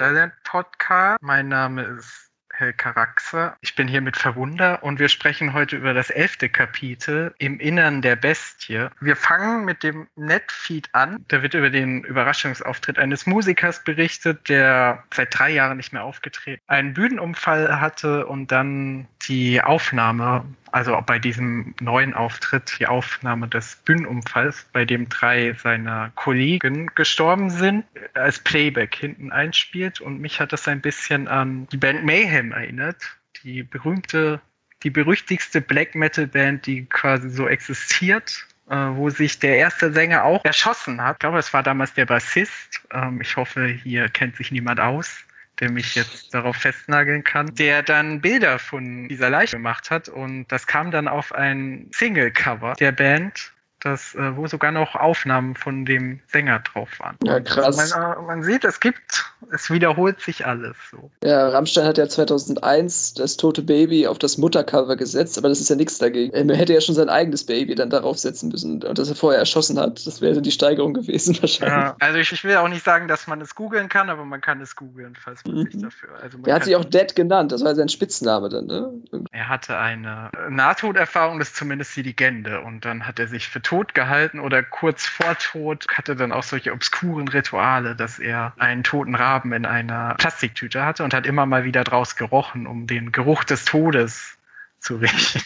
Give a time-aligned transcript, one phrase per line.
[0.00, 1.18] Motherland Podcast.
[1.20, 2.29] Mein Name ist
[2.60, 3.54] Helka Raxe.
[3.62, 8.02] Ich bin hier mit Verwunder und wir sprechen heute über das elfte Kapitel im Innern
[8.02, 8.88] der Bestie.
[9.00, 11.24] Wir fangen mit dem Netfeed an.
[11.28, 16.62] Da wird über den Überraschungsauftritt eines Musikers berichtet, der seit drei Jahren nicht mehr aufgetreten,
[16.66, 23.76] einen Bühnenunfall hatte und dann die Aufnahme also bei diesem neuen Auftritt, die Aufnahme des
[23.84, 27.84] Bühnenunfalls, bei dem drei seiner Kollegen gestorben sind,
[28.14, 30.00] als Playback hinten einspielt.
[30.00, 34.40] Und mich hat das ein bisschen an die Band Mayhem erinnert, die berühmte,
[34.82, 40.22] die berüchtigste Black Metal Band, die quasi so existiert äh, wo sich der erste Sänger
[40.22, 41.16] auch erschossen hat.
[41.16, 42.80] Ich glaube, es war damals der Bassist.
[42.92, 45.24] Ähm, ich hoffe, hier kennt sich niemand aus
[45.60, 50.46] der mich jetzt darauf festnageln kann, der dann Bilder von dieser Leiche gemacht hat und
[50.48, 55.84] das kam dann auf ein Single-Cover der Band das, äh, wo sogar noch Aufnahmen von
[55.84, 57.16] dem Sänger drauf waren.
[57.24, 57.78] Ja, krass.
[57.78, 61.10] Also man, äh, man, sieht, es gibt, es wiederholt sich alles so.
[61.24, 65.70] Ja, Rammstein hat ja 2001 das tote Baby auf das Muttercover gesetzt, aber das ist
[65.70, 66.32] ja nichts dagegen.
[66.32, 69.40] Er hätte ja schon sein eigenes Baby dann darauf setzen müssen und das er vorher
[69.40, 70.06] erschossen hat.
[70.06, 71.78] Das wäre die Steigerung gewesen wahrscheinlich.
[71.78, 74.40] Ja, also ich, ich, will auch nicht sagen, dass man es googeln kann, aber man
[74.40, 75.70] kann es googeln, falls man mhm.
[75.70, 76.10] sich dafür.
[76.20, 78.92] Also er hat sich auch Dead genannt, das war sein Spitzname dann, ne?
[79.30, 83.62] Er hatte eine Nahtoderfahrung, das ist zumindest die Legende und dann hat er sich für
[83.70, 88.82] tot gehalten oder kurz vor Tod hatte dann auch solche obskuren Rituale, dass er einen
[88.82, 93.12] toten Raben in einer Plastiktüte hatte und hat immer mal wieder draus gerochen, um den
[93.12, 94.36] Geruch des Todes
[94.80, 95.42] zu riechen.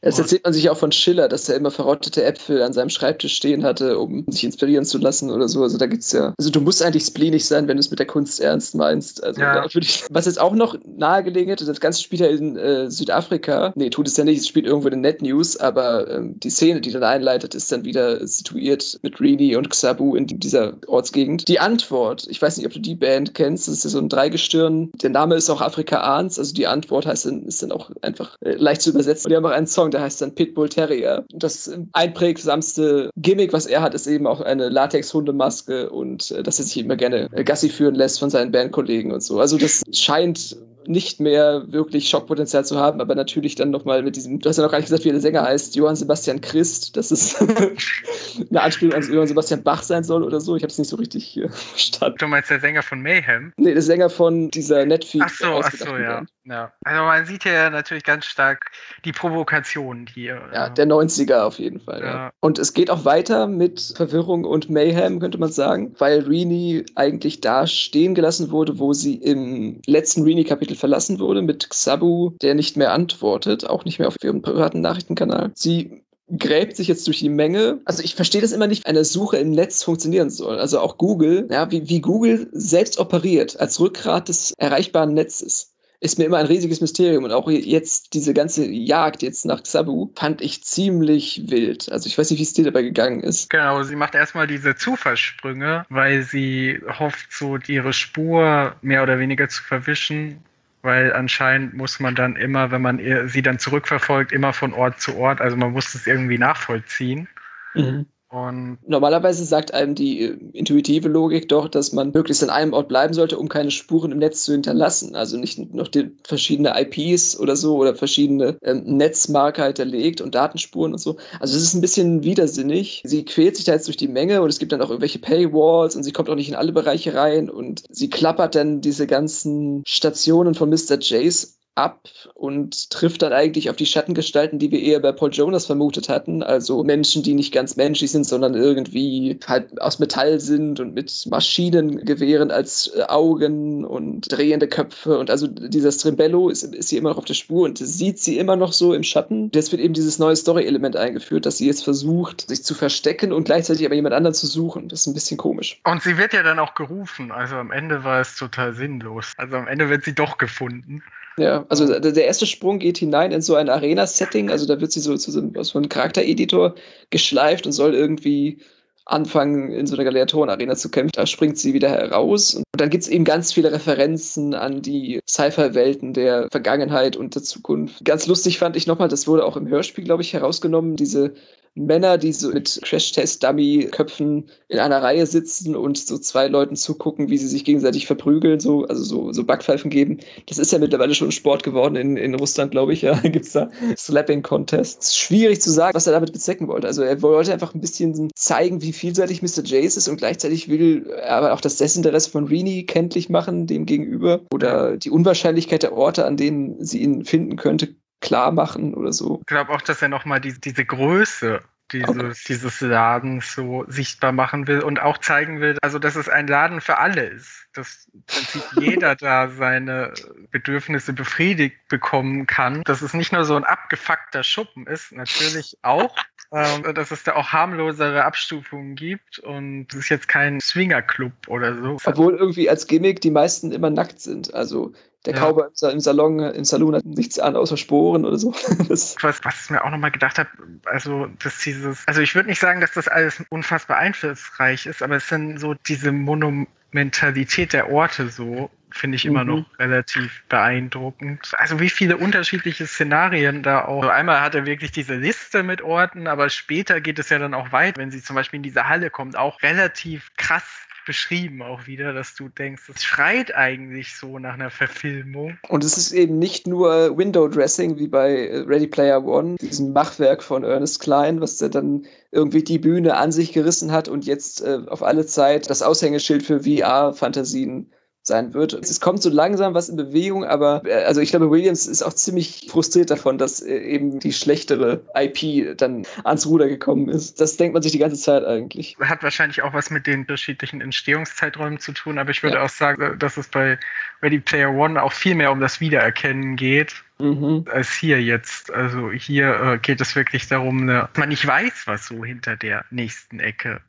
[0.00, 3.34] Das erzählt man sich auch von Schiller, dass er immer verrottete Äpfel an seinem Schreibtisch
[3.34, 5.62] stehen hatte, um sich inspirieren zu lassen oder so.
[5.62, 6.34] Also da gibt's ja.
[6.38, 9.22] Also du musst eigentlich spleenig sein, wenn du es mit der Kunst ernst meinst.
[9.24, 9.66] Also ja.
[9.74, 13.72] ich, was jetzt auch noch nahegelegen hätte, das Ganze spielt ja in äh, Südafrika.
[13.74, 16.80] Nee, tut es ja nicht, es spielt irgendwo in Net News, aber ähm, die Szene,
[16.80, 21.48] die dann einleitet, ist dann wieder situiert mit Rini und Xabu in dieser Ortsgegend.
[21.48, 24.08] Die Antwort, ich weiß nicht, ob du die Band kennst, das ist ja so ein
[24.08, 24.90] Dreigestirn.
[25.02, 28.52] Der Name ist auch Afrikaans, also die Antwort heißt dann, ist dann auch einfach äh,
[28.52, 29.28] leicht zu übersetzen.
[29.28, 31.24] Die haben auch einen Song, der heißt dann Pitbull Terrier.
[31.30, 36.64] Das einprägsamste Gimmick, was er hat, ist eben auch eine Latex-Hundemaske und äh, dass er
[36.64, 39.40] sich immer gerne äh, Gassi führen lässt von seinen Bandkollegen und so.
[39.40, 40.56] Also das scheint
[40.88, 44.62] nicht mehr wirklich Schockpotenzial zu haben, aber natürlich dann nochmal mit diesem, du hast ja
[44.62, 48.94] noch gar nicht gesagt, wie der Sänger heißt, Johann Sebastian Christ, dass es eine Anspielung
[48.94, 50.56] an Johann Sebastian Bach sein soll oder so.
[50.56, 52.16] Ich habe es nicht so richtig verstanden.
[52.18, 53.52] Du meinst der Sänger von Mayhem?
[53.56, 55.22] Nee, der Sänger von dieser Netfeed.
[55.24, 56.24] Ach so, ach so, ja.
[56.44, 56.72] ja.
[56.84, 58.70] Also man sieht ja natürlich ganz stark
[59.04, 60.42] die Provokation hier.
[60.52, 62.00] Ja, der 90er auf jeden Fall.
[62.00, 62.06] Ja.
[62.06, 62.30] ja.
[62.40, 67.40] Und es geht auch weiter mit Verwirrung und Mayhem, könnte man sagen, weil Rini eigentlich
[67.40, 72.76] da stehen gelassen wurde, wo sie im letzten Rini-Kapitel verlassen wurde, mit Xabu, der nicht
[72.76, 75.50] mehr antwortet, auch nicht mehr auf ihrem privaten Nachrichtenkanal.
[75.54, 77.80] Sie gräbt sich jetzt durch die Menge.
[77.84, 80.58] Also ich verstehe das immer nicht, wie eine Suche im Netz funktionieren soll.
[80.58, 86.18] Also auch Google, ja, wie, wie Google selbst operiert als Rückgrat des erreichbaren Netzes ist
[86.18, 87.24] mir immer ein riesiges Mysterium.
[87.24, 91.90] Und auch jetzt diese ganze Jagd jetzt nach Xabu fand ich ziemlich wild.
[91.90, 93.50] Also ich weiß nicht, wie es dir dabei gegangen ist.
[93.50, 99.48] Genau, sie macht erstmal diese Zufallssprünge, weil sie hofft, so ihre Spur mehr oder weniger
[99.48, 100.38] zu verwischen
[100.86, 102.98] weil anscheinend muss man dann immer, wenn man
[103.28, 107.28] sie dann zurückverfolgt, immer von Ort zu Ort, also man muss es irgendwie nachvollziehen.
[107.74, 108.06] Mhm.
[108.36, 112.86] Und Normalerweise sagt einem die äh, intuitive Logik doch, dass man möglichst an einem Ort
[112.86, 115.16] bleiben sollte, um keine Spuren im Netz zu hinterlassen.
[115.16, 120.92] Also nicht noch die verschiedene IPs oder so oder verschiedene ähm, Netzmarker hinterlegt und Datenspuren
[120.92, 121.16] und so.
[121.40, 123.02] Also es ist ein bisschen widersinnig.
[123.06, 125.96] Sie quält sich da jetzt durch die Menge und es gibt dann auch irgendwelche Paywalls
[125.96, 129.82] und sie kommt auch nicht in alle Bereiche rein und sie klappert dann diese ganzen
[129.86, 130.98] Stationen von Mr.
[131.00, 135.66] Jace ab und trifft dann eigentlich auf die Schattengestalten, die wir eher bei Paul Jonas
[135.66, 136.42] vermutet hatten.
[136.42, 141.26] Also Menschen, die nicht ganz menschlich sind, sondern irgendwie halt aus Metall sind und mit
[141.28, 145.18] Maschinengewehren als äh, Augen und drehende Köpfe.
[145.18, 148.38] Und also dieser Strimbello ist, ist sie immer noch auf der Spur und sieht sie
[148.38, 149.50] immer noch so im Schatten.
[149.54, 153.44] Jetzt wird eben dieses neue Story-Element eingeführt, dass sie jetzt versucht, sich zu verstecken und
[153.44, 154.88] gleichzeitig aber jemand anderen zu suchen.
[154.88, 155.80] Das ist ein bisschen komisch.
[155.84, 157.32] Und sie wird ja dann auch gerufen.
[157.32, 159.34] Also am Ende war es total sinnlos.
[159.36, 161.02] Also am Ende wird sie doch gefunden.
[161.38, 165.00] Ja, also der erste Sprung geht hinein in so ein Arena-Setting, also da wird sie
[165.00, 166.74] so zu so, so einem Charaktereditor
[167.10, 168.58] geschleift und soll irgendwie
[169.06, 171.12] anfangen, in so einer Gladiatoren-Arena zu kämpfen.
[171.14, 172.56] Da springt sie wieder heraus.
[172.56, 177.42] Und dann gibt es eben ganz viele Referenzen an die Sci-Fi-Welten der Vergangenheit und der
[177.42, 178.04] Zukunft.
[178.04, 181.34] Ganz lustig fand ich nochmal, das wurde auch im Hörspiel, glaube ich, herausgenommen, diese
[181.76, 187.36] Männer, die so mit Crash-Test-Dummy-Köpfen in einer Reihe sitzen und so zwei Leuten zugucken, wie
[187.36, 190.18] sie sich gegenseitig verprügeln, so, also so, so Backpfeifen geben.
[190.46, 193.02] Das ist ja mittlerweile schon Sport geworden in, in Russland, glaube ich.
[193.02, 195.16] Ja, gibt's da Slapping-Contests.
[195.16, 196.86] Schwierig zu sagen, was er damit bezwecken wollte.
[196.86, 199.62] Also er wollte einfach ein bisschen zeigen, wie vielseitig Mr.
[199.62, 203.84] Jace ist und gleichzeitig will er aber auch das Desinteresse von Rini kenntlich machen, dem
[203.84, 204.40] gegenüber.
[204.52, 209.38] Oder die Unwahrscheinlichkeit der Orte, an denen sie ihn finden könnte, klar machen oder so.
[209.40, 212.32] Ich glaube auch, dass er nochmal die, diese Größe dieses, okay.
[212.48, 216.80] dieses Ladens so sichtbar machen will und auch zeigen will, also dass es ein Laden
[216.80, 217.68] für alle ist.
[217.72, 220.12] Dass im Prinzip jeder da seine
[220.50, 222.82] Bedürfnisse befriedigt bekommen kann.
[222.82, 226.16] Dass es nicht nur so ein abgefuckter Schuppen ist, natürlich auch,
[226.52, 231.74] ähm, dass es da auch harmlosere Abstufungen gibt und es ist jetzt kein Swingerclub oder
[231.74, 231.96] so.
[232.04, 234.54] Obwohl irgendwie als Gimmick die meisten immer nackt sind.
[234.54, 234.92] Also
[235.26, 235.40] der ja.
[235.40, 238.52] Cowboy im Salon, im Salon hat nichts an außer Sporen oder so.
[238.88, 240.48] was, was ich mir auch nochmal gedacht habe,
[240.84, 245.16] also dass dieses, also ich würde nicht sagen, dass das alles unfassbar einflussreich ist, aber
[245.16, 249.50] es sind so diese Monumentalität der Orte so, finde ich immer mhm.
[249.50, 251.52] noch relativ beeindruckend.
[251.58, 254.02] Also wie viele unterschiedliche Szenarien da auch.
[254.02, 257.54] Also einmal hat er wirklich diese Liste mit Orten, aber später geht es ja dann
[257.54, 261.86] auch weit, wenn sie zum Beispiel in diese Halle kommt, auch relativ krass beschrieben auch
[261.86, 265.56] wieder, dass du denkst, es schreit eigentlich so nach einer Verfilmung.
[265.68, 270.42] Und es ist eben nicht nur Window Dressing wie bei Ready Player One, diesem Machwerk
[270.42, 274.60] von Ernest Klein, was der dann irgendwie die Bühne an sich gerissen hat und jetzt
[274.62, 277.92] äh, auf alle Zeit das Aushängeschild für VR-Fantasien
[278.26, 278.72] sein wird.
[278.72, 282.12] Es kommt so langsam was in Bewegung, aber äh, also ich glaube, Williams ist auch
[282.12, 287.40] ziemlich frustriert davon, dass äh, eben die schlechtere IP dann ans Ruder gekommen ist.
[287.40, 288.96] Das denkt man sich die ganze Zeit eigentlich.
[289.00, 292.64] Hat wahrscheinlich auch was mit den unterschiedlichen Entstehungszeiträumen zu tun, aber ich würde ja.
[292.64, 293.78] auch sagen, dass es bei
[294.22, 297.02] Ready Player One auch viel mehr um das Wiedererkennen geht.
[297.18, 297.64] Mhm.
[297.72, 298.70] als hier jetzt.
[298.70, 302.84] Also hier äh, geht es wirklich darum, dass man nicht weiß, was so hinter der
[302.90, 303.80] nächsten Ecke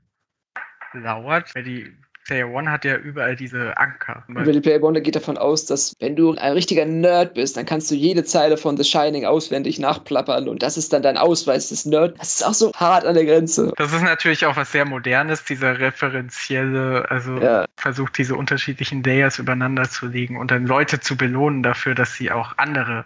[0.94, 1.54] lauert.
[1.54, 1.92] Ready
[2.28, 4.24] Player One hat ja überall diese Anker.
[4.28, 7.90] Ready Player One geht davon aus, dass wenn du ein richtiger Nerd bist, dann kannst
[7.90, 11.86] du jede Zeile von The Shining auswendig nachplappern und das ist dann dein Ausweis des
[11.86, 12.20] Nerd.
[12.20, 13.72] Das ist auch so hart an der Grenze.
[13.78, 17.66] Das ist natürlich auch was sehr Modernes, dieser referenzielle, also ja.
[17.78, 22.32] versucht diese unterschiedlichen Layers übereinander zu legen und dann Leute zu belohnen dafür, dass sie
[22.32, 23.06] auch andere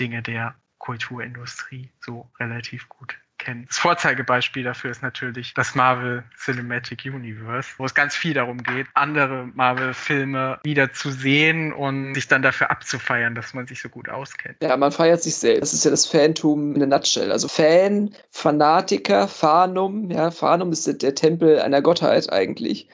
[0.00, 3.66] Dinge der Kulturindustrie so relativ gut kennen.
[3.68, 8.86] Das Vorzeigebeispiel dafür ist natürlich das Marvel Cinematic Universe, wo es ganz viel darum geht,
[8.94, 14.08] andere Marvel-Filme wieder zu sehen und sich dann dafür abzufeiern, dass man sich so gut
[14.08, 14.56] auskennt.
[14.62, 15.62] Ja, man feiert sich selbst.
[15.62, 17.32] Das ist ja das Fantum in der Nutshell.
[17.32, 22.88] Also Fan, Fanatiker, Fanum, ja, Fanum ist der, der Tempel einer Gottheit eigentlich.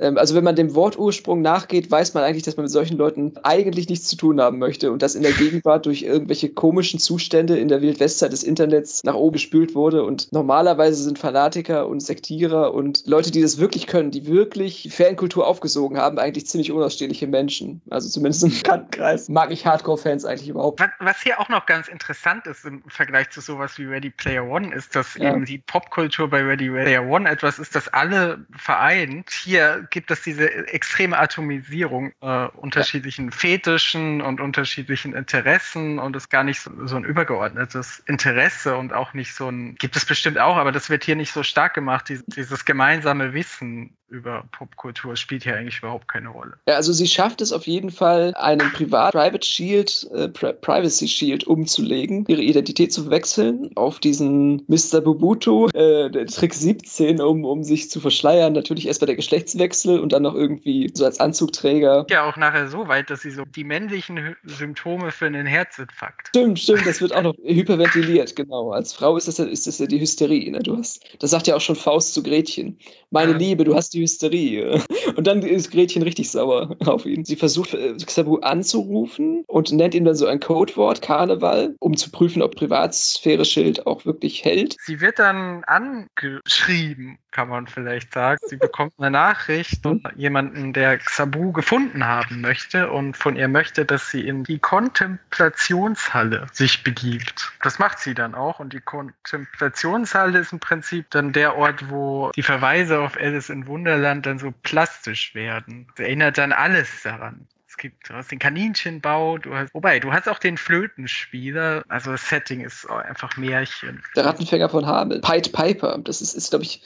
[0.00, 3.34] Ähm, also wenn man dem Wortursprung nachgeht, weiß man eigentlich, dass man mit solchen Leuten
[3.42, 7.58] eigentlich nichts zu tun haben möchte und dass in der Gegenwart durch irgendwelche komischen Zustände
[7.58, 12.74] in der Wildwestzeit des Internets nach oben gespült wurde und normalerweise sind Fanatiker und Sektierer
[12.74, 17.82] und Leute, die das wirklich können, die wirklich Fankultur aufgesogen haben, eigentlich ziemlich unausstehliche Menschen.
[17.90, 20.80] Also zumindest im Bekanntenkreis mag ich Hardcore-Fans eigentlich überhaupt.
[21.00, 24.74] Was hier auch noch ganz interessant ist im Vergleich zu sowas wie Ready Player One,
[24.74, 25.32] ist, dass ja.
[25.32, 29.30] eben die Popkultur bei Ready Player One etwas ist, das alle vereint.
[29.30, 33.30] Hier gibt es diese extreme Atomisierung äh, unterschiedlichen ja.
[33.36, 39.12] Fetischen und unterschiedlichen Interessen und es gar nicht so, so, ein übergeordnetes Interesse und auch
[39.12, 42.08] nicht so ein, gibt es bestimmt auch, aber das wird hier nicht so stark gemacht,
[42.08, 46.54] die, dieses gemeinsame Wissen über Popkultur spielt hier eigentlich überhaupt keine Rolle.
[46.66, 51.44] Ja, also sie schafft es auf jeden Fall, einen Privat-Private Shield, äh, Pri Privacy Shield
[51.44, 55.00] umzulegen, ihre Identität zu wechseln auf diesen Mr.
[55.00, 58.52] Bubutu, äh, der Trick 17, um, um sich zu verschleiern.
[58.52, 62.06] Natürlich erst bei der Geschlechtswechsel und dann noch irgendwie so als Anzugträger.
[62.08, 66.28] Ja, auch nachher so weit, dass sie so die männlichen Symptome für einen Herzinfarkt.
[66.28, 68.72] Stimmt, stimmt, das wird auch noch hyperventiliert, genau.
[68.72, 70.50] Als Frau ist das, ist das ja die Hysterie.
[70.50, 70.60] Ne?
[70.60, 72.78] Du hast, das sagt ja auch schon Faust zu Gretchen.
[73.10, 73.38] Meine ja.
[73.38, 74.80] Liebe, du hast die die Hysterie.
[75.16, 77.24] Und dann ist Gretchen richtig sauer auf ihn.
[77.24, 82.10] Sie versucht, äh, Xabu anzurufen und nennt ihm dann so ein Codewort, Karneval, um zu
[82.10, 84.76] prüfen, ob Privatsphäre-Schild auch wirklich hält.
[84.84, 88.38] Sie wird dann angeschrieben, kann man vielleicht sagen.
[88.46, 93.84] Sie bekommt eine Nachricht von jemanden, der Xabu gefunden haben möchte und von ihr möchte,
[93.84, 97.52] dass sie in die Kontemplationshalle sich begibt.
[97.62, 102.30] Das macht sie dann auch und die Kontemplationshalle ist im Prinzip dann der Ort, wo
[102.36, 105.86] die Verweise auf Alice in Wunder Wunderland dann so plastisch werden.
[105.96, 107.46] Das erinnert dann alles daran.
[107.66, 111.84] Es gibt, du hast den Kaninchenbau, du hast, wobei, du hast auch den Flötenspieler.
[111.88, 114.02] Also das Setting ist einfach Märchen.
[114.16, 115.20] Der Rattenfänger von Hamel.
[115.20, 115.98] Pied Piper.
[115.98, 116.82] Das ist, ist glaube ich,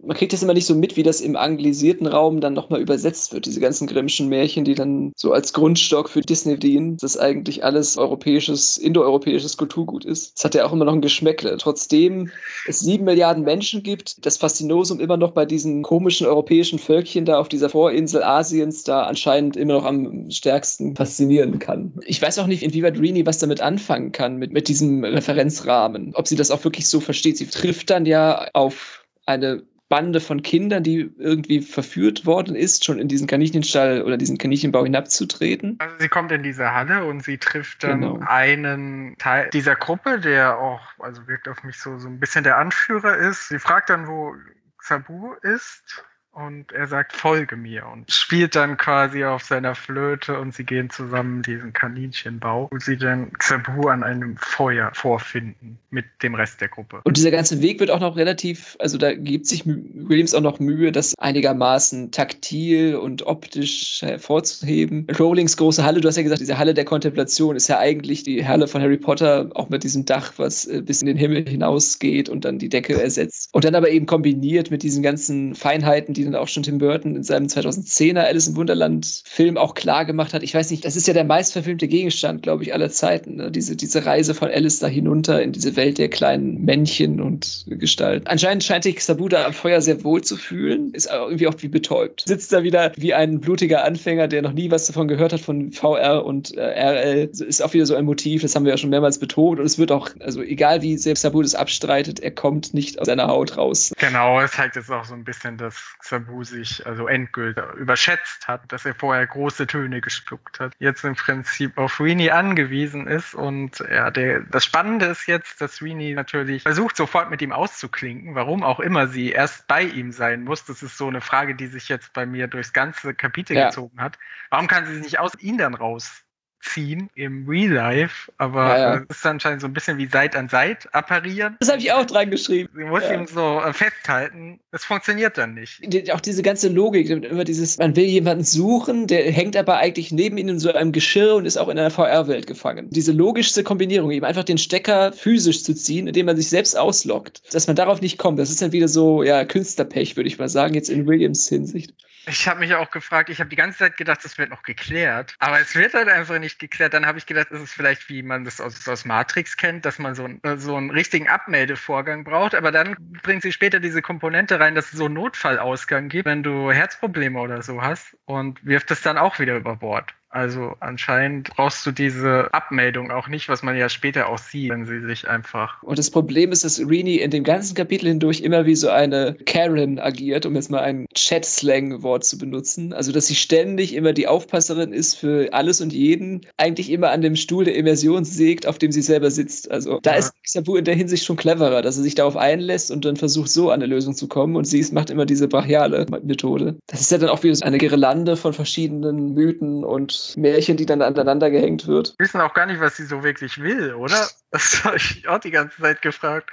[0.00, 3.32] man kriegt das immer nicht so mit, wie das im anglisierten Raum dann nochmal übersetzt
[3.32, 3.46] wird.
[3.46, 7.96] Diese ganzen Grimmschen Märchen, die dann so als Grundstock für Disney dienen, dass eigentlich alles
[7.96, 10.34] europäisches, indoeuropäisches Kulturgut ist.
[10.36, 11.56] Das hat ja auch immer noch ein Geschmäckle.
[11.58, 12.30] Trotzdem
[12.66, 17.38] es sieben Milliarden Menschen gibt, das Faszinosum immer noch bei diesen komischen europäischen Völkchen da
[17.38, 21.94] auf dieser Vorinsel Asiens da anscheinend immer noch am stärksten faszinieren kann.
[22.06, 26.12] Ich weiß auch nicht, inwieweit Rini was damit anfangen kann, mit, mit diesem Referenzrahmen.
[26.14, 27.38] Ob sie das auch wirklich so versteht.
[27.38, 29.62] Sie trifft dann ja auf eine
[29.94, 34.82] Bande von Kindern, die irgendwie verführt worden ist, schon in diesen Kaninchenstall oder diesen Kaninchenbau
[34.82, 35.76] hinabzutreten.
[35.78, 38.18] Also sie kommt in diese Halle und sie trifft dann genau.
[38.26, 42.58] einen Teil dieser Gruppe, der auch, also wirkt auf mich so, so ein bisschen der
[42.58, 43.50] Anführer ist.
[43.50, 44.34] Sie fragt dann, wo
[44.80, 50.52] Sabu ist und er sagt, folge mir und spielt dann quasi auf seiner Flöte und
[50.54, 56.34] sie gehen zusammen diesen Kaninchenbau, wo sie dann Xabu an einem Feuer vorfinden mit dem
[56.34, 57.00] Rest der Gruppe.
[57.04, 60.58] Und dieser ganze Weg wird auch noch relativ, also da gibt sich Williams auch noch
[60.58, 65.06] Mühe, das einigermaßen taktil und optisch hervorzuheben.
[65.16, 68.46] Rowlings große Halle, du hast ja gesagt, diese Halle der Kontemplation ist ja eigentlich die
[68.46, 72.28] Halle von Harry Potter, auch mit diesem Dach, was äh, bis in den Himmel hinausgeht
[72.28, 73.50] und dann die Decke ersetzt.
[73.52, 77.16] Und dann aber eben kombiniert mit diesen ganzen Feinheiten, die dann auch schon Tim Burton
[77.16, 80.42] in seinem 2010er Alice im Wunderland Film auch klar gemacht hat.
[80.42, 83.36] Ich weiß nicht, das ist ja der meistverfilmte Gegenstand, glaube ich, aller Zeiten.
[83.36, 83.50] Ne?
[83.50, 88.26] Diese, diese Reise von Alice da hinunter in diese Welt der kleinen Männchen und Gestalten.
[88.26, 91.68] Anscheinend scheint sich Sabu da am Feuer sehr wohl zu fühlen, ist irgendwie auch wie
[91.68, 92.24] betäubt.
[92.26, 95.72] Sitzt da wieder wie ein blutiger Anfänger, der noch nie was davon gehört hat von
[95.72, 97.30] VR und äh, RL.
[97.32, 99.60] Ist auch wieder so ein Motiv, das haben wir ja schon mehrmals betont.
[99.60, 103.06] Und es wird auch, also egal wie selbst Sabu das abstreitet, er kommt nicht aus
[103.06, 103.92] seiner Haut raus.
[103.98, 105.94] Genau, es zeigt jetzt auch so ein bisschen, dass
[106.44, 110.72] Sich also endgültig überschätzt hat, dass er vorher große Töne gespuckt hat.
[110.78, 115.80] Jetzt im Prinzip auf Rini angewiesen ist und ja, der, das Spannende ist jetzt, dass
[115.80, 120.44] Rini natürlich versucht, sofort mit ihm auszuklinken, warum auch immer sie erst bei ihm sein
[120.44, 120.64] muss.
[120.64, 123.66] Das ist so eine Frage, die sich jetzt bei mir durchs ganze Kapitel ja.
[123.66, 124.18] gezogen hat.
[124.50, 126.23] Warum kann sie sich nicht aus ihn dann raus
[126.64, 129.04] ziehen im Real Life, aber ja, ja.
[129.06, 131.56] das ist anscheinend so ein bisschen wie Seit an Seit apparieren.
[131.60, 132.70] Das habe ich auch dran geschrieben.
[132.74, 133.14] Sie muss ja.
[133.14, 134.60] ihm so äh, festhalten.
[134.70, 135.80] Das funktioniert dann nicht.
[135.84, 140.10] Die, auch diese ganze Logik, immer dieses, man will jemanden suchen, der hängt aber eigentlich
[140.10, 142.88] neben ihnen in so einem Geschirr und ist auch in einer VR-Welt gefangen.
[142.90, 147.42] Diese logischste Kombinierung, eben einfach den Stecker physisch zu ziehen, indem man sich selbst auslockt,
[147.54, 148.38] dass man darauf nicht kommt.
[148.38, 151.94] Das ist dann wieder so, ja, Künstlerpech, würde ich mal sagen, jetzt in Williams Hinsicht.
[152.26, 155.34] Ich habe mich auch gefragt, ich habe die ganze Zeit gedacht, das wird noch geklärt.
[155.38, 156.94] Aber es wird halt einfach nicht geklärt.
[156.94, 159.98] Dann habe ich gedacht, es ist vielleicht, wie man das aus, aus Matrix kennt, dass
[159.98, 162.54] man so, ein, so einen richtigen Abmeldevorgang braucht.
[162.54, 166.42] Aber dann bringt sie später diese Komponente rein, dass es so einen Notfallausgang gibt, wenn
[166.42, 170.14] du Herzprobleme oder so hast und wirft es dann auch wieder über Bord.
[170.34, 174.84] Also anscheinend brauchst du diese Abmeldung auch nicht, was man ja später auch sieht, wenn
[174.84, 175.80] sie sich einfach.
[175.84, 179.36] Und das Problem ist, dass Rini in dem ganzen Kapitel hindurch immer wie so eine
[179.46, 182.92] Karen agiert, um jetzt mal ein Chat-Slang-Wort zu benutzen.
[182.92, 187.22] Also, dass sie ständig immer die Aufpasserin ist für alles und jeden, eigentlich immer an
[187.22, 189.70] dem Stuhl der Immersion sägt, auf dem sie selber sitzt.
[189.70, 190.16] Also, da ja.
[190.16, 193.50] ist Sabu in der Hinsicht schon cleverer, dass er sich darauf einlässt und dann versucht,
[193.50, 194.56] so an eine Lösung zu kommen.
[194.56, 196.76] Und sie macht immer diese brachiale Methode.
[196.88, 200.86] Das ist ja dann auch wieder so eine Girlande von verschiedenen Mythen und Märchen, die
[200.86, 202.14] dann aneinander gehängt wird.
[202.18, 204.28] Wir wissen auch gar nicht, was sie so wirklich will, oder?
[204.50, 206.48] Das habe ich auch die ganze Zeit gefragt.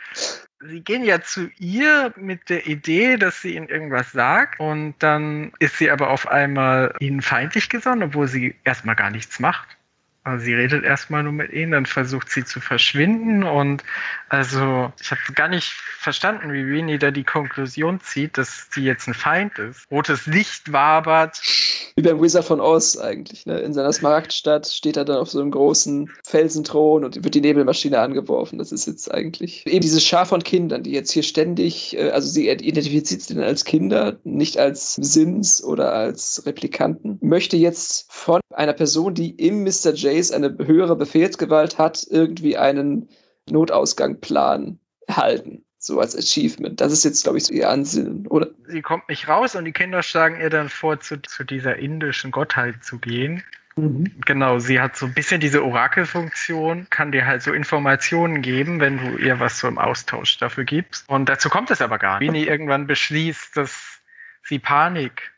[0.60, 5.52] Sie gehen ja zu ihr mit der Idee, dass sie ihnen irgendwas sagt und dann
[5.60, 9.68] ist sie aber auf einmal ihnen feindlich gesonnen, obwohl sie erstmal gar nichts macht.
[10.24, 13.84] Also sie redet erstmal nur mit ihnen, dann versucht sie zu verschwinden und
[14.30, 19.08] also ich habe gar nicht verstanden, wie Winnie da die Konklusion zieht, dass sie jetzt
[19.08, 19.90] ein Feind ist.
[19.90, 21.42] Rotes Licht wabert.
[21.96, 23.46] Wie beim Wizard von Oz eigentlich.
[23.46, 23.60] Ne?
[23.60, 28.00] In seiner Smaragdstadt steht er dann auf so einem großen Felsenthron und wird die Nebelmaschine
[28.00, 28.60] angeworfen.
[28.60, 32.28] Das ist jetzt eigentlich eben diese Schar von Kindern, die jetzt hier ständig, äh, also
[32.28, 38.42] sie identifiziert sie dann als Kinder, nicht als Sims oder als Replikanten, möchte jetzt von
[38.54, 39.94] einer Person, die im Mr.
[39.94, 43.10] Jace eine höhere Befehlsgewalt hat, irgendwie einen
[43.50, 45.66] Notausgangplan erhalten.
[45.84, 46.80] So als Achievement.
[46.80, 48.50] Das ist jetzt, glaube ich, so ihr Ansinnen, oder?
[48.68, 52.30] Sie kommt nicht raus und die Kinder schlagen ihr dann vor, zu, zu dieser indischen
[52.30, 53.44] Gottheit zu gehen.
[53.76, 54.12] Mhm.
[54.24, 59.00] Genau, sie hat so ein bisschen diese Orakelfunktion, kann dir halt so Informationen geben, wenn
[59.00, 61.10] du ihr was so im Austausch dafür gibst.
[61.10, 62.28] Und dazu kommt es aber gar nicht.
[62.28, 64.02] Winnie irgendwann beschließt, dass
[64.44, 65.32] sie Panik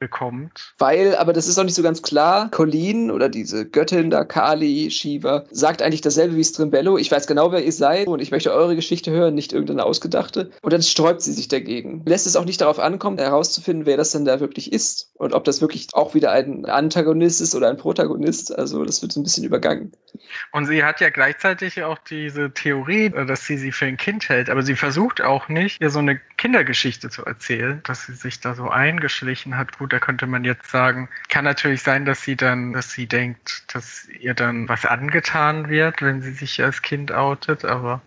[0.00, 0.74] bekommt.
[0.78, 4.90] Weil, aber das ist auch nicht so ganz klar, Colleen oder diese Göttin da, Kali,
[4.90, 6.98] Shiva, sagt eigentlich dasselbe wie Strimbello.
[6.98, 10.50] Ich weiß genau, wer ihr seid und ich möchte eure Geschichte hören, nicht irgendeine ausgedachte.
[10.62, 12.02] Und dann sträubt sie sich dagegen.
[12.06, 15.44] Lässt es auch nicht darauf ankommen, herauszufinden, wer das denn da wirklich ist und ob
[15.44, 18.56] das wirklich auch wieder ein Antagonist ist oder ein Protagonist.
[18.56, 19.92] Also das wird so ein bisschen übergangen.
[20.50, 24.48] Und sie hat ja gleichzeitig auch diese Theorie, dass sie sie für ein Kind hält,
[24.48, 28.54] aber sie versucht auch nicht, ihr so eine Kindergeschichte zu erzählen, dass sie sich da
[28.54, 29.76] so eingeschlichen hat.
[29.78, 33.74] Gut, da könnte man jetzt sagen, kann natürlich sein, dass sie dann, dass sie denkt,
[33.74, 38.00] dass ihr dann was angetan wird, wenn sie sich als Kind outet, aber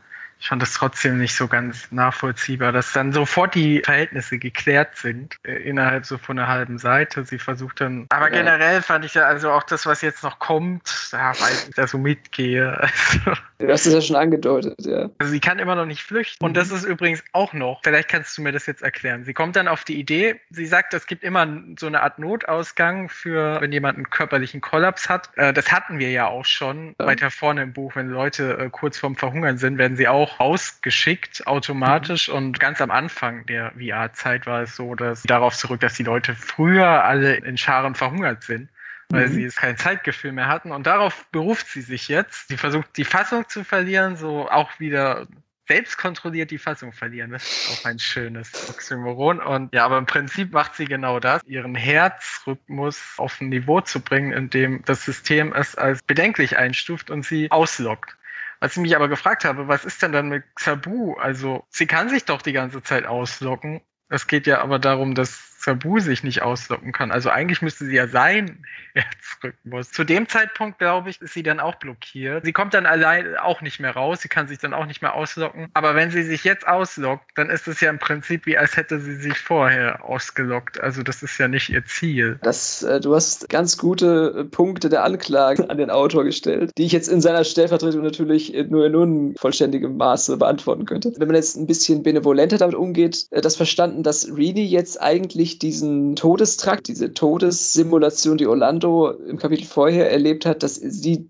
[0.44, 5.38] ich fand das trotzdem nicht so ganz nachvollziehbar, dass dann sofort die Verhältnisse geklärt sind,
[5.44, 7.24] äh, innerhalb so von einer halben Seite.
[7.24, 8.42] Sie versucht dann, aber ja.
[8.42, 11.88] generell fand ich ja also auch das, was jetzt noch kommt, da weiß ich da
[11.88, 12.78] so mitgehe.
[13.04, 15.10] Also, du hast es ja schon angedeutet, ja.
[15.18, 16.44] Also sie kann immer noch nicht flüchten.
[16.44, 19.24] Und das ist übrigens auch noch, vielleicht kannst du mir das jetzt erklären.
[19.24, 21.48] Sie kommt dann auf die Idee, sie sagt, es gibt immer
[21.80, 25.30] so eine Art Notausgang für, wenn jemand einen körperlichen Kollaps hat.
[25.36, 27.06] Äh, das hatten wir ja auch schon ja.
[27.06, 27.96] weiter vorne im Buch.
[27.96, 32.30] Wenn Leute äh, kurz vorm Verhungern sind, werden sie auch ausgeschickt automatisch.
[32.30, 32.36] Mhm.
[32.36, 36.36] Und ganz am Anfang der VR-Zeit war es so, dass darauf zurück, dass die Leute
[36.36, 38.70] früher alle in Scharen verhungert sind
[39.14, 39.34] weil mhm.
[39.34, 40.72] sie jetzt kein Zeitgefühl mehr hatten.
[40.72, 42.48] Und darauf beruft sie sich jetzt.
[42.48, 45.28] Sie versucht, die Fassung zu verlieren, so auch wieder
[45.68, 47.32] selbst kontrolliert die Fassung verlieren.
[47.32, 49.40] Das ist auch ein schönes Oxymoron.
[49.40, 54.02] Und ja, aber im Prinzip macht sie genau das, ihren Herzrhythmus auf ein Niveau zu
[54.02, 58.18] bringen, in dem das System es als bedenklich einstuft und sie auslockt.
[58.60, 61.14] Was ich mich aber gefragt habe, was ist denn dann mit Sabu?
[61.14, 63.82] Also, sie kann sich doch die ganze Zeit auslocken.
[64.10, 67.12] Es geht ja aber darum, dass Sabu sich nicht auslocken kann.
[67.12, 69.92] Also eigentlich müsste sie ja sein Herzrhythmus.
[69.92, 72.44] Zu dem Zeitpunkt, glaube ich, ist sie dann auch blockiert.
[72.44, 74.22] Sie kommt dann allein auch nicht mehr raus.
[74.22, 75.70] Sie kann sich dann auch nicht mehr auslocken.
[75.74, 79.00] Aber wenn sie sich jetzt auslockt, dann ist es ja im Prinzip wie, als hätte
[79.00, 80.82] sie sich vorher ausgelockt.
[80.82, 82.40] Also das ist ja nicht ihr Ziel.
[82.44, 86.92] Das, äh, du hast ganz gute Punkte der Anklage an den Autor gestellt, die ich
[86.92, 91.14] jetzt in seiner Stellvertretung natürlich nur in unvollständigem Maße beantworten könnte.
[91.18, 95.53] Wenn man jetzt ein bisschen benevolenter damit umgeht, äh, das verstanden, dass Reedy jetzt eigentlich
[95.54, 101.30] wirklich diesen Todestrakt, diese Todessimulation, die Orlando im Kapitel vorher erlebt hat, dass sie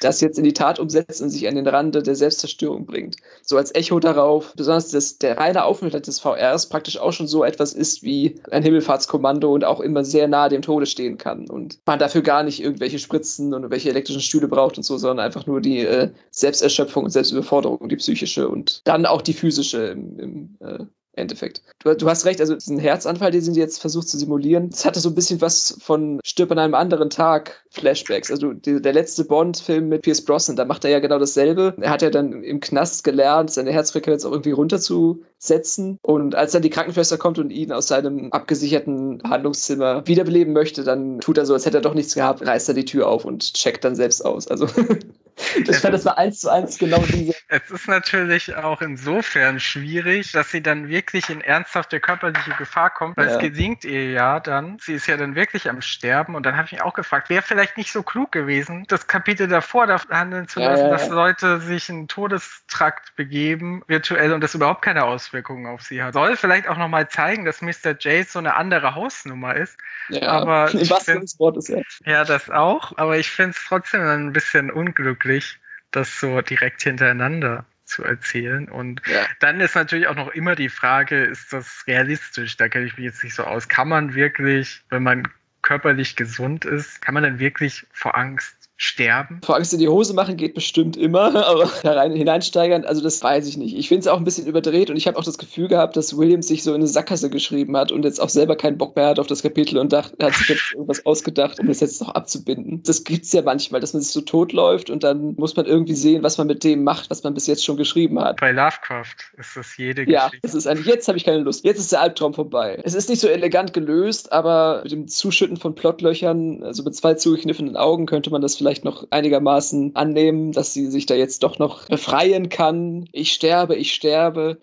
[0.00, 3.16] das jetzt in die Tat umsetzt und sich an den Rande der Selbstzerstörung bringt.
[3.42, 7.42] So als Echo darauf, besonders dass der reine Aufenthalt des VRs praktisch auch schon so
[7.42, 11.78] etwas ist wie ein Himmelfahrtskommando und auch immer sehr nahe dem Tode stehen kann und
[11.86, 15.46] man dafür gar nicht irgendwelche Spritzen und irgendwelche elektrischen Stühle braucht und so, sondern einfach
[15.46, 20.56] nur die äh, Selbsterschöpfung und Selbstüberforderung, die psychische und dann auch die physische im, im
[20.60, 20.84] äh,
[21.16, 21.62] Endeffekt.
[21.78, 25.00] Du, du, hast recht, also diesen Herzanfall, den sie jetzt versucht zu simulieren, das hatte
[25.00, 28.30] so ein bisschen was von Stirb an einem anderen Tag Flashbacks.
[28.30, 31.74] Also die, der letzte Bond-Film mit Pierce Brosnan, da macht er ja genau dasselbe.
[31.80, 35.98] Er hat ja dann im Knast gelernt, seine Herzfrequenz auch irgendwie runterzusetzen.
[36.02, 41.20] Und als dann die Krankenschwester kommt und ihn aus seinem abgesicherten Behandlungszimmer wiederbeleben möchte, dann
[41.20, 43.54] tut er so, als hätte er doch nichts gehabt, reißt er die Tür auf und
[43.54, 44.48] checkt dann selbst aus.
[44.48, 44.66] Also
[45.56, 47.34] ich fand, das war eins zu eins genau diese.
[47.48, 53.16] Es ist natürlich auch insofern schwierig, dass sie dann wirklich in ernsthafte körperliche Gefahr kommt,
[53.16, 53.32] weil ja.
[53.34, 54.78] es gelingt ihr ja dann.
[54.80, 57.42] Sie ist ja dann wirklich am Sterben und dann habe ich mich auch gefragt, wäre
[57.42, 61.08] vielleicht nicht so klug gewesen, das Kapitel davor da handeln zu lassen, ja, ja, dass
[61.08, 66.14] Leute sich in Todestrakt begeben, virtuell und das überhaupt keine Auswirkungen auf sie hat.
[66.14, 67.96] Soll vielleicht auch nochmal zeigen, dass Mr.
[67.98, 69.76] Jace so eine andere Hausnummer ist.
[70.08, 71.80] Ja, aber wahrsten des Wortes, ja.
[72.04, 75.58] Ja, das auch, aber ich finde es trotzdem ein bisschen unglücklich möglich,
[75.90, 78.68] das so direkt hintereinander zu erzählen.
[78.68, 79.26] Und ja.
[79.40, 82.56] dann ist natürlich auch noch immer die Frage, ist das realistisch?
[82.56, 83.68] Da kenne ich mich jetzt nicht so aus.
[83.68, 85.28] Kann man wirklich, wenn man
[85.62, 89.40] körperlich gesund ist, kann man dann wirklich vor Angst sterben?
[89.44, 93.46] Vor Angst in die Hose machen geht bestimmt immer, aber herein, hineinsteigern, also das weiß
[93.48, 93.76] ich nicht.
[93.76, 96.16] Ich finde es auch ein bisschen überdreht und ich habe auch das Gefühl gehabt, dass
[96.16, 99.06] Williams sich so in eine Sackgasse geschrieben hat und jetzt auch selber keinen Bock mehr
[99.06, 102.14] hat auf das Kapitel und dacht, hat sich jetzt irgendwas ausgedacht, um das jetzt noch
[102.14, 102.82] abzubinden.
[102.84, 105.94] Das gibt es ja manchmal, dass man sich so totläuft und dann muss man irgendwie
[105.94, 108.40] sehen, was man mit dem macht, was man bis jetzt schon geschrieben hat.
[108.40, 110.12] Bei Lovecraft ist das jede Geschichte.
[110.12, 111.64] Ja, es ist eigentlich, jetzt habe ich keine Lust.
[111.64, 112.80] Jetzt ist der Albtraum vorbei.
[112.82, 117.14] Es ist nicht so elegant gelöst, aber mit dem Zuschütten von Plotlöchern, also mit zwei
[117.14, 121.42] zugekniffenen Augen, könnte man das vielleicht vielleicht noch einigermaßen annehmen, dass sie sich da jetzt
[121.42, 123.08] doch noch befreien kann.
[123.12, 124.58] Ich sterbe, ich sterbe.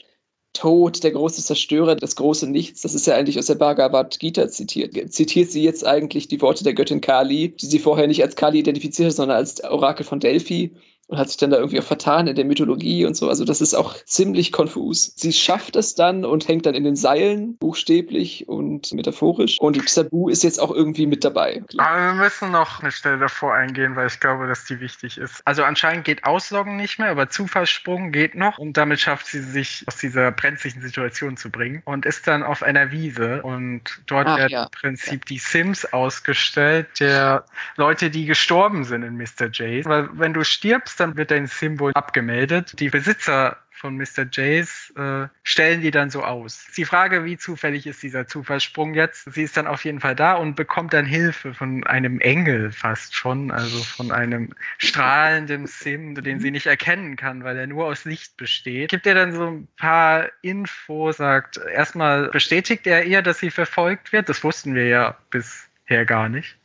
[0.53, 4.49] Tod, der große Zerstörer, das große Nichts, das ist ja eigentlich aus der Bhagavad Gita
[4.49, 4.93] zitiert.
[5.13, 8.59] Zitiert sie jetzt eigentlich die Worte der Göttin Kali, die sie vorher nicht als Kali
[8.59, 10.71] identifiziert sondern als Orakel von Delphi
[11.11, 13.27] und hat sich dann da irgendwie auch vertan in der Mythologie und so.
[13.27, 15.11] Also das ist auch ziemlich konfus.
[15.17, 19.59] Sie schafft es dann und hängt dann in den Seilen, buchstäblich und metaphorisch.
[19.59, 21.63] Und Sabu ist jetzt auch irgendwie mit dabei.
[21.77, 25.41] Aber wir müssen noch eine Stelle davor eingehen, weil ich glaube, dass die wichtig ist.
[25.43, 28.57] Also anscheinend geht Ausloggen nicht mehr, aber Zufallssprung geht noch.
[28.57, 32.63] Und damit schafft sie sich aus dieser brenzlichen Situation zu bringen und ist dann auf
[32.63, 33.43] einer Wiese.
[33.43, 34.63] Und dort Ach, wird ja.
[34.63, 35.25] im Prinzip ja.
[35.27, 37.43] die Sims ausgestellt, der
[37.75, 39.49] Leute, die gestorben sind in Mr.
[39.51, 39.85] Jace.
[39.87, 42.79] Weil wenn du stirbst, dann wird dein Symbol abgemeldet.
[42.79, 44.27] Die Besitzer von Mr.
[44.31, 46.67] Jace äh, stellen die dann so aus.
[46.77, 49.33] Die Frage, wie zufällig ist dieser Zufallssprung jetzt?
[49.33, 53.15] Sie ist dann auf jeden Fall da und bekommt dann Hilfe von einem Engel fast
[53.15, 58.05] schon, also von einem strahlenden Sim, den sie nicht erkennen kann, weil er nur aus
[58.05, 58.91] Licht besteht.
[58.91, 64.13] Gibt ihr dann so ein paar Infos, sagt, erstmal bestätigt er ihr, dass sie verfolgt
[64.13, 64.29] wird.
[64.29, 66.55] Das wussten wir ja bisher gar nicht.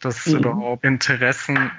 [0.00, 0.38] Dass mhm.
[0.38, 1.70] überhaupt Interessen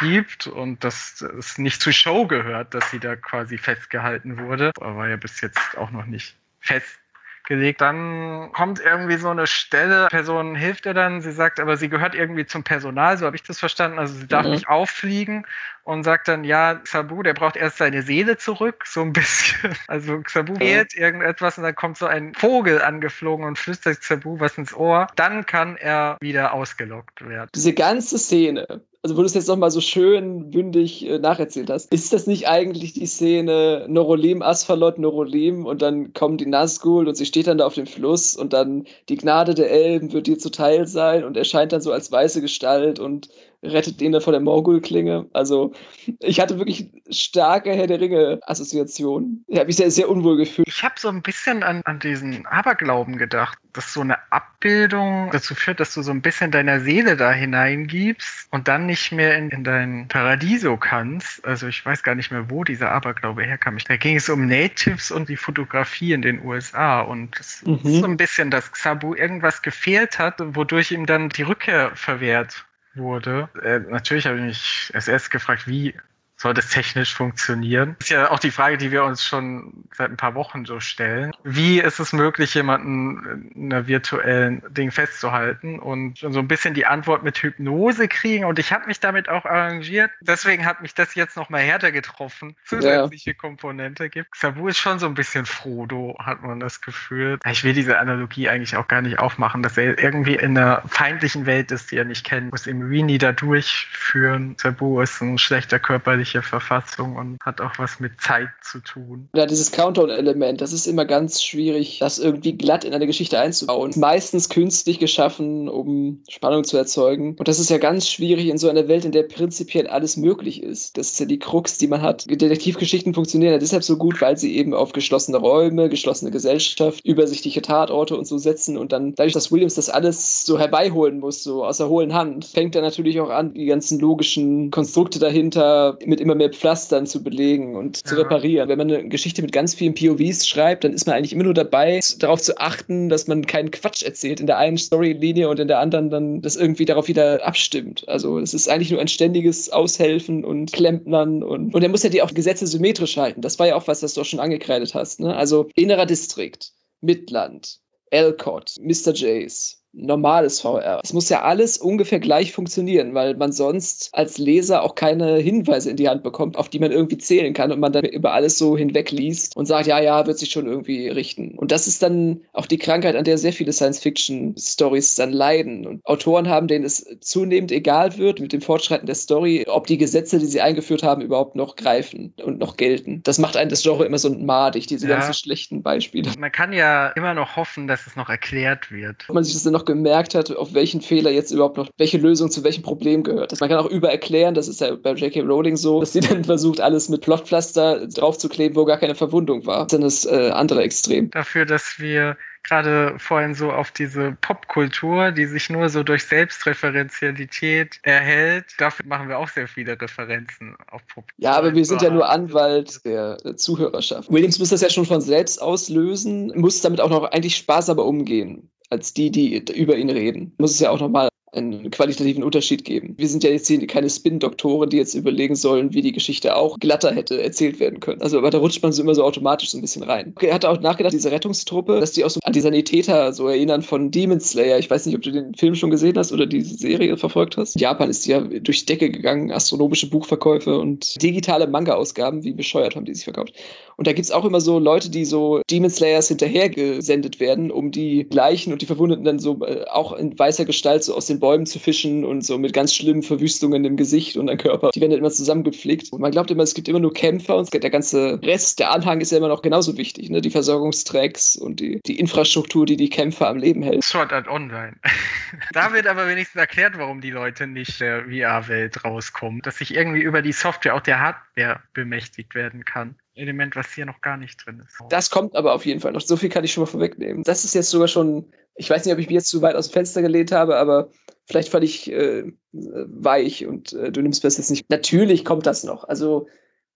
[0.00, 4.70] gibt und dass es nicht zur Show gehört, dass sie da quasi festgehalten wurde.
[4.76, 7.80] Aber war ja bis jetzt auch noch nicht festgelegt.
[7.80, 12.14] Dann kommt irgendwie so eine Stelle, Person hilft ihr dann, sie sagt, aber sie gehört
[12.14, 13.98] irgendwie zum Personal, so habe ich das verstanden.
[13.98, 14.52] Also sie darf mhm.
[14.52, 15.46] nicht auffliegen
[15.84, 19.76] und sagt dann, ja, Xabu, der braucht erst seine Seele zurück, so ein bisschen.
[19.86, 24.56] Also Xabu fehlt irgendetwas und dann kommt so ein Vogel angeflogen und flüstert Xabu was
[24.56, 25.06] ins Ohr.
[25.16, 27.50] Dann kann er wieder ausgelockt werden.
[27.54, 31.92] Diese ganze Szene also wo du es jetzt nochmal so schön bündig äh, nacherzählt hast,
[31.92, 37.14] ist das nicht eigentlich die Szene Norolim, Asphalot, Norolim und dann kommen die Nazgul und
[37.14, 40.38] sie steht dann da auf dem Fluss und dann die Gnade der Elben wird dir
[40.38, 43.28] zuteil sein und erscheint dann so als weiße Gestalt und
[43.64, 45.26] rettet den dann vor der Morgul-Klinge.
[45.32, 45.72] Also
[46.20, 49.44] ich hatte wirklich starke Herr der Ringe-Assoziationen.
[49.48, 50.68] Ich habe mich sehr, sehr unwohl gefühlt.
[50.68, 55.54] Ich habe so ein bisschen an, an diesen Aberglauben gedacht, dass so eine Abbildung dazu
[55.54, 59.50] führt, dass du so ein bisschen deiner Seele da hineingibst und dann nicht mehr in,
[59.50, 61.44] in dein Paradiso kannst.
[61.44, 63.78] Also ich weiß gar nicht mehr, wo dieser Aberglaube herkam.
[63.88, 67.80] Da ging es um Natives und die Fotografie in den USA und es mhm.
[67.82, 72.64] ist so ein bisschen, dass Xabu irgendwas gefehlt hat, wodurch ihm dann die Rückkehr verwehrt
[72.96, 73.48] wurde.
[73.62, 75.94] Äh, natürlich habe ich mich als erstes gefragt, wie
[76.36, 77.96] soll das technisch funktionieren?
[77.98, 80.80] Das ist ja auch die Frage, die wir uns schon seit ein paar Wochen so
[80.80, 81.32] stellen.
[81.44, 86.86] Wie ist es möglich, jemanden in einer virtuellen Ding festzuhalten und so ein bisschen die
[86.86, 88.44] Antwort mit Hypnose kriegen?
[88.44, 90.10] Und ich habe mich damit auch arrangiert.
[90.20, 92.56] Deswegen hat mich das jetzt noch mal härter getroffen.
[92.64, 93.36] Zusätzliche ja.
[93.36, 94.36] Komponente gibt.
[94.36, 97.38] Sabu ist schon so ein bisschen Frodo, hat man das Gefühl.
[97.48, 101.46] Ich will diese Analogie eigentlich auch gar nicht aufmachen, dass er irgendwie in einer feindlichen
[101.46, 104.56] Welt ist, die er nicht kennt, muss im Rini da durchführen.
[104.58, 109.28] Sabu ist ein schlechter körperlicher menschliche Verfassung und hat auch was mit Zeit zu tun.
[109.34, 113.92] Ja, dieses Countdown-Element, das ist immer ganz schwierig, das irgendwie glatt in eine Geschichte einzubauen.
[113.96, 117.36] Meistens künstlich geschaffen, um Spannung zu erzeugen.
[117.38, 120.62] Und das ist ja ganz schwierig in so einer Welt, in der prinzipiell alles möglich
[120.62, 120.96] ist.
[120.96, 122.24] Das ist ja die Krux, die man hat.
[122.28, 127.60] Detektivgeschichten funktionieren ja deshalb so gut, weil sie eben auf geschlossene Räume, geschlossene Gesellschaft, übersichtliche
[127.60, 131.64] Tatorte und so setzen und dann dadurch, dass Williams das alles so herbeiholen muss, so
[131.64, 136.13] aus der hohlen Hand, fängt er natürlich auch an, die ganzen logischen Konstrukte dahinter mit
[136.20, 138.04] immer mehr Pflastern zu belegen und ja.
[138.04, 138.68] zu reparieren.
[138.68, 141.54] Wenn man eine Geschichte mit ganz vielen POVs schreibt, dann ist man eigentlich immer nur
[141.54, 145.68] dabei, darauf zu achten, dass man keinen Quatsch erzählt in der einen Storylinie und in
[145.68, 148.08] der anderen dann das irgendwie darauf wieder abstimmt.
[148.08, 152.10] Also es ist eigentlich nur ein ständiges Aushelfen und Klempnern und, und er muss ja
[152.10, 153.40] die auch Gesetze symmetrisch halten.
[153.40, 155.20] Das war ja auch was, das du auch schon angekreidet hast.
[155.20, 155.34] Ne?
[155.34, 159.12] Also innerer Distrikt, Midland, Elcott, Mr.
[159.12, 161.00] Jace, normales VR.
[161.02, 165.90] Es muss ja alles ungefähr gleich funktionieren, weil man sonst als Leser auch keine Hinweise
[165.90, 168.58] in die Hand bekommt, auf die man irgendwie zählen kann und man dann über alles
[168.58, 171.56] so hinwegliest und sagt, ja, ja, wird sich schon irgendwie richten.
[171.56, 175.86] Und das ist dann auch die Krankheit, an der sehr viele Science-Fiction-Stories dann leiden.
[175.86, 179.98] Und Autoren haben, denen es zunehmend egal wird mit dem Fortschreiten der Story, ob die
[179.98, 183.22] Gesetze, die sie eingeführt haben, überhaupt noch greifen und noch gelten.
[183.22, 185.16] Das macht einen das Genre immer so madig, diese ja.
[185.16, 186.30] ganzen schlechten Beispiele.
[186.38, 189.26] Man kann ja immer noch hoffen, dass es noch erklärt wird.
[189.32, 192.50] Man sich das dann noch gemerkt hat, auf welchen Fehler jetzt überhaupt noch, welche Lösung
[192.50, 193.52] zu welchem Problem gehört.
[193.52, 195.40] Das man kann auch übererklären, das ist ja bei J.K.
[195.40, 199.86] Rowling so, dass sie dann versucht, alles mit Plotpflaster draufzukleben, wo gar keine Verwundung war.
[199.86, 201.30] Das ist dann das äh, andere Extrem.
[201.30, 208.00] Dafür, dass wir gerade vorhin so auf diese Popkultur, die sich nur so durch Selbstreferenzialität
[208.02, 208.64] erhält.
[208.78, 211.36] Dafür machen wir auch sehr viele Referenzen auf Popkultur.
[211.36, 214.32] Ja, aber wir sind ja nur Anwalt der Zuhörerschaft.
[214.32, 218.70] Williams muss das ja schon von selbst auslösen, muss damit auch noch eigentlich sparsamer umgehen
[218.90, 220.52] als die, die über ihn reden.
[220.58, 223.14] Muss es ja auch nochmal einen qualitativen Unterschied geben.
[223.16, 226.78] Wir sind ja jetzt hier keine Spin-Doktoren, die jetzt überlegen sollen, wie die Geschichte auch
[226.78, 228.22] glatter hätte erzählt werden können.
[228.22, 230.34] Also, aber da rutscht man so immer so automatisch so ein bisschen rein.
[230.40, 233.82] Er hat auch nachgedacht, diese Rettungstruppe, dass die auch so an die Sanitäter so erinnern
[233.82, 234.78] von Demon Slayer.
[234.78, 237.80] Ich weiß nicht, ob du den Film schon gesehen hast oder diese Serie verfolgt hast.
[237.80, 243.14] Japan ist ja durch Decke gegangen, astronomische Buchverkäufe und digitale Manga-Ausgaben, wie bescheuert haben die
[243.14, 243.54] sich verkauft.
[243.96, 247.90] Und da gibt es auch immer so Leute, die so Demon Slayers hinterhergesendet werden, um
[247.90, 251.40] die Leichen und die Verwundeten dann so äh, auch in weißer Gestalt so aus den
[251.40, 254.90] Bäumen zu fischen und so mit ganz schlimmen Verwüstungen im Gesicht und am Körper.
[254.90, 256.12] Die werden dann immer zusammengepflegt.
[256.12, 259.20] Und man glaubt immer, es gibt immer nur Kämpfer und der ganze Rest, der Anhang
[259.20, 260.30] ist ja immer noch genauso wichtig.
[260.30, 260.40] Ne?
[260.40, 264.04] Die Versorgungstracks und die, die Infrastruktur, die die Kämpfer am Leben hält.
[264.04, 264.96] Sword Art Online.
[265.72, 269.60] da wird aber wenigstens erklärt, warum die Leute nicht der VR-Welt rauskommen.
[269.62, 273.16] Dass sich irgendwie über die Software auch der Hardware bemächtigt werden kann.
[273.34, 274.96] Element, was hier noch gar nicht drin ist.
[275.08, 276.20] Das kommt aber auf jeden Fall noch.
[276.20, 277.42] So viel kann ich schon mal vorwegnehmen.
[277.42, 279.88] Das ist jetzt sogar schon, ich weiß nicht, ob ich mich jetzt zu weit aus
[279.88, 281.10] dem Fenster gelehnt habe, aber
[281.46, 284.88] vielleicht fand ich äh, weich und äh, du nimmst das jetzt nicht.
[284.90, 286.04] Natürlich kommt das noch.
[286.04, 286.46] Also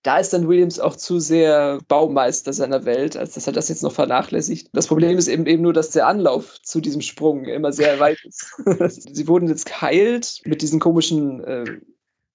[0.03, 3.83] da ist dann Williams auch zu sehr Baumeister seiner Welt, als dass er das jetzt
[3.83, 4.69] noch vernachlässigt.
[4.73, 8.19] Das Problem ist eben eben nur, dass der Anlauf zu diesem Sprung immer sehr weit
[8.25, 8.55] ist.
[9.13, 11.65] Sie wurden jetzt geheilt mit diesen komischen äh,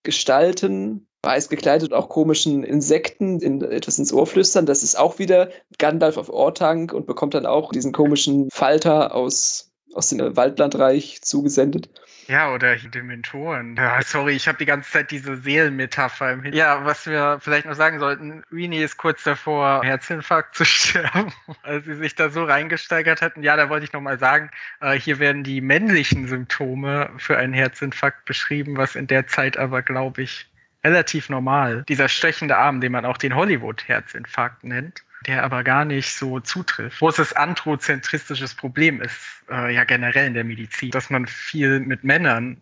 [0.03, 4.65] Gestalten, weiß gekleidet, auch komischen Insekten in, etwas ins Ohr flüstern.
[4.65, 9.71] Das ist auch wieder Gandalf auf Ortank und bekommt dann auch diesen komischen Falter aus,
[9.93, 11.89] aus dem Waldlandreich zugesendet.
[12.27, 13.75] Ja, oder Dementoren.
[13.75, 16.55] Ja, sorry, ich habe die ganze Zeit diese Seelenmetapher im Hintergrund.
[16.55, 21.33] Ja, was wir vielleicht noch sagen sollten, Rini ist kurz davor, Herzinfarkt zu sterben,
[21.63, 23.43] als sie sich da so reingesteigert hatten.
[23.43, 28.25] Ja, da wollte ich nochmal sagen, äh, hier werden die männlichen Symptome für einen Herzinfarkt
[28.25, 30.47] beschrieben, was in der Zeit aber, glaube ich,
[30.83, 31.83] relativ normal.
[31.87, 36.99] Dieser stechende Arm, den man auch den Hollywood-Herzinfarkt nennt, der aber gar nicht so zutrifft.
[36.99, 42.61] Großes androzentristisches Problem ist äh, ja generell in der Medizin, dass man viel mit Männern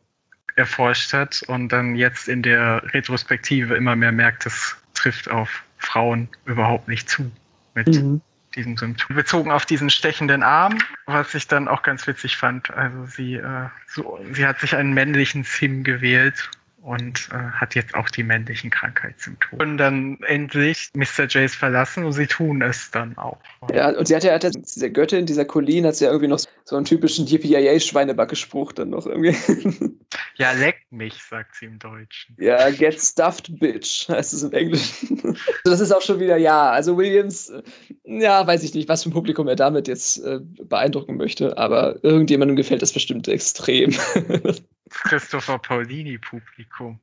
[0.56, 6.30] erforscht hat und dann jetzt in der Retrospektive immer mehr merkt, das trifft auf Frauen
[6.46, 7.32] überhaupt nicht zu
[7.74, 8.22] mit mhm.
[8.56, 9.16] diesem Symptom.
[9.16, 12.70] Bezogen auf diesen stechenden Arm, was ich dann auch ganz witzig fand.
[12.72, 16.52] Also sie, äh, so, sie hat sich einen männlichen Sim gewählt
[16.82, 19.62] und äh, hat jetzt auch die männlichen Krankheitssymptome.
[19.62, 21.28] Und dann endlich Mr.
[21.28, 23.38] Jace verlassen und sie tun es dann auch.
[23.74, 26.28] Ja, und sie hat ja, hat ja diese Göttin, dieser Colleen, hat sie ja irgendwie
[26.28, 29.36] noch so einen typischen DPIA-Schweinebacke-Spruch dann noch irgendwie.
[30.36, 32.36] Ja, leck mich, sagt sie im Deutschen.
[32.40, 35.38] Ja, get stuffed, bitch, heißt es im Englischen.
[35.64, 37.62] das ist auch schon wieder, ja, also Williams, äh,
[38.04, 42.04] ja, weiß ich nicht, was für ein Publikum er damit jetzt äh, beeindrucken möchte, aber
[42.04, 43.92] irgendjemandem gefällt das bestimmt extrem.
[44.92, 47.00] Christopher Paulini-Publikum.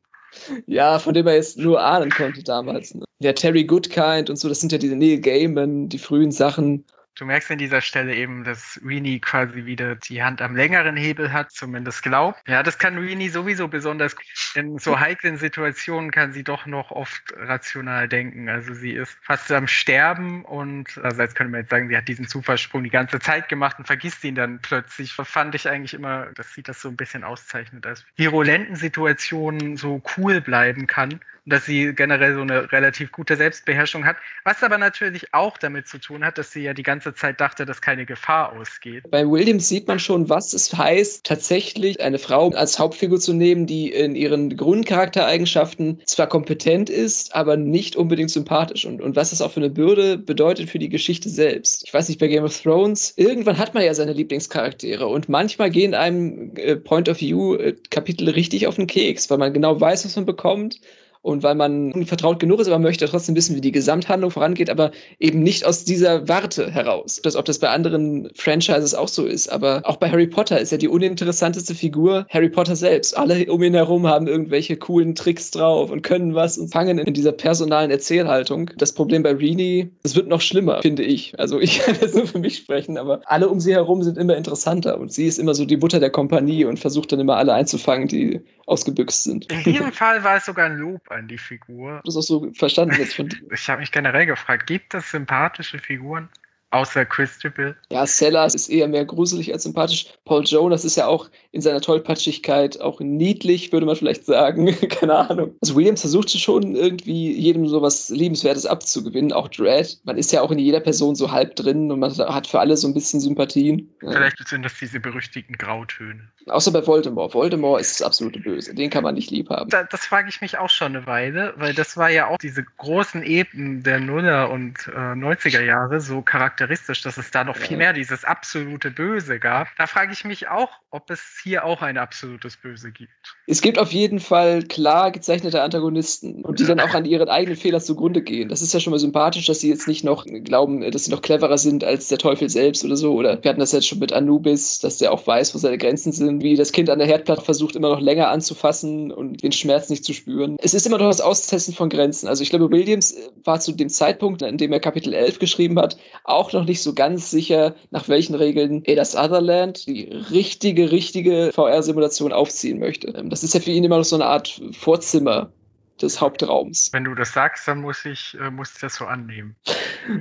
[0.67, 2.95] Ja, von dem er jetzt nur ahnen konnte damals.
[2.95, 3.05] Ne?
[3.19, 6.85] Ja, Terry Goodkind und so, das sind ja diese Neil Gaiman, die frühen Sachen.
[7.19, 11.33] Du merkst an dieser Stelle eben, dass Rini quasi wieder die Hand am längeren Hebel
[11.33, 12.41] hat, zumindest glaubt.
[12.47, 14.15] Ja, das kann Rini sowieso besonders.
[14.55, 18.49] In so heiklen Situationen kann sie doch noch oft rational denken.
[18.49, 22.07] Also sie ist fast am Sterben und also jetzt könnte man jetzt sagen, sie hat
[22.07, 25.13] diesen Zufallssprung die ganze Zeit gemacht und vergisst ihn dann plötzlich.
[25.13, 30.01] Fand ich eigentlich immer, dass sie das so ein bisschen auszeichnet, dass virulenten Situationen so
[30.17, 31.19] cool bleiben kann
[31.49, 35.99] dass sie generell so eine relativ gute Selbstbeherrschung hat, was aber natürlich auch damit zu
[35.99, 39.11] tun hat, dass sie ja die ganze Zeit dachte, dass keine Gefahr ausgeht.
[39.11, 43.67] Bei Williams sieht man schon, was es heißt, tatsächlich eine Frau als Hauptfigur zu nehmen,
[43.67, 49.43] die in ihren Grundcharaktereigenschaften zwar kompetent ist, aber nicht unbedingt sympathisch und, und was das
[49.43, 51.85] auch für eine Bürde bedeutet für die Geschichte selbst.
[51.85, 55.71] Ich weiß nicht, bei Game of Thrones, irgendwann hat man ja seine Lieblingscharaktere und manchmal
[55.71, 59.81] gehen einem äh, Point of View äh, Kapitel richtig auf den Keks, weil man genau
[59.81, 60.81] weiß, was man bekommt
[61.23, 64.93] und weil man vertraut genug ist, aber möchte trotzdem wissen, wie die Gesamthandlung vorangeht, aber
[65.19, 67.21] eben nicht aus dieser Warte heraus.
[67.23, 70.73] Das, ob das bei anderen Franchises auch so ist, aber auch bei Harry Potter ist
[70.73, 73.17] ja die uninteressanteste Figur Harry Potter selbst.
[73.17, 77.15] Alle um ihn herum haben irgendwelche coolen Tricks drauf und können was und fangen in
[77.15, 78.71] dieser personalen Erzählhaltung.
[78.77, 81.39] Das Problem bei Rini, es wird noch schlimmer, finde ich.
[81.39, 84.37] Also ich kann das nur für mich sprechen, aber alle um sie herum sind immer
[84.37, 87.55] interessanter und sie ist immer so die Mutter der Kompanie und versucht dann immer alle
[87.55, 89.51] einzufangen, die ausgebüxt sind.
[89.51, 92.01] In diesem Fall war es sogar ein Lob an die Figur.
[92.05, 93.41] Das auch so verstanden jetzt von dir.
[93.53, 96.29] Ich habe mich generell gefragt, gibt es sympathische Figuren?
[96.71, 97.77] Außer Christabel.
[97.91, 100.07] Ja, Sellers ist eher mehr gruselig als sympathisch.
[100.27, 104.67] Paul Jonas ist ja auch in seiner Tollpatschigkeit auch niedlich, würde man vielleicht sagen.
[104.89, 105.55] Keine Ahnung.
[105.63, 109.33] Also Williams versucht schon irgendwie jedem sowas Liebenswertes abzugewinnen.
[109.33, 109.99] Auch Dread.
[110.05, 112.77] Man ist ja auch in jeder Person so halb drin und man hat für alle
[112.77, 113.91] so ein bisschen Sympathien.
[114.01, 116.29] Vielleicht sind das diese berüchtigten Grautöne.
[116.47, 117.33] Außer bei Voldemort.
[117.33, 118.75] Voldemort ist das absolute Böse.
[118.75, 119.71] Den kann man nicht lieb haben.
[119.71, 122.63] Da, das frage ich mich auch schon eine Weile, weil das war ja auch diese
[122.63, 127.57] großen Eben der Nuller und äh, 90er Jahre so charakteristisch charakteristisch, dass es da noch
[127.57, 129.69] viel mehr dieses absolute Böse gab.
[129.77, 133.37] Da frage ich mich auch, ob es hier auch ein absolutes Böse gibt.
[133.47, 137.57] Es gibt auf jeden Fall klar gezeichnete Antagonisten und die dann auch an ihren eigenen
[137.57, 138.49] Fehlern zugrunde gehen.
[138.49, 141.23] Das ist ja schon mal sympathisch, dass sie jetzt nicht noch glauben, dass sie noch
[141.23, 143.15] cleverer sind als der Teufel selbst oder so.
[143.15, 146.13] Oder wir hatten das jetzt schon mit Anubis, dass der auch weiß, wo seine Grenzen
[146.13, 149.89] sind, wie das Kind an der Herdplatte versucht, immer noch länger anzufassen und den Schmerz
[149.89, 150.57] nicht zu spüren.
[150.61, 152.27] Es ist immer noch das Austesten von Grenzen.
[152.27, 155.97] Also ich glaube, Williams war zu dem Zeitpunkt, in dem er Kapitel 11 geschrieben hat,
[156.25, 160.91] auch auch noch nicht so ganz sicher, nach welchen Regeln er das Otherland, die richtige,
[160.91, 163.09] richtige VR-Simulation aufziehen möchte.
[163.09, 165.53] Ähm, das ist ja für ihn immer noch so eine Art Vorzimmer
[166.01, 166.91] des Hauptraums.
[166.93, 169.57] Wenn du das sagst, dann muss ich, äh, muss ich das so annehmen.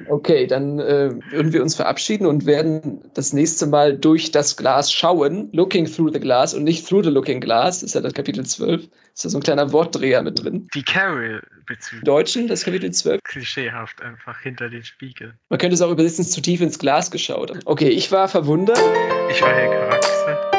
[0.10, 4.92] Okay, dann äh, würden wir uns verabschieden und werden das nächste Mal durch das Glas
[4.92, 8.14] schauen, looking through the glass und nicht through the looking glass, das ist ja das
[8.14, 8.90] Kapitel 12.
[9.18, 10.68] Ist da so ein kleiner Wortdreher mit drin.
[10.76, 12.04] Die Carol-Bezüge.
[12.04, 13.24] Deutschen, das Kapitel 12.
[13.24, 15.34] Klischeehaft einfach hinter den Spiegel.
[15.50, 17.52] Man könnte es auch übersetzen, zu tief ins Glas geschaut.
[17.66, 18.78] Okay, ich war verwundert.
[19.32, 20.57] Ich war Herr Charakter.